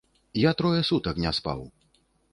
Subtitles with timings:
[0.43, 1.61] Я трое сутак не спаў.